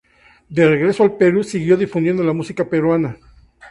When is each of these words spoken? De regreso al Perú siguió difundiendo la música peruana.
De 0.49 0.67
regreso 0.67 1.03
al 1.03 1.15
Perú 1.15 1.43
siguió 1.43 1.77
difundiendo 1.77 2.23
la 2.23 2.33
música 2.33 2.67
peruana. 2.67 3.17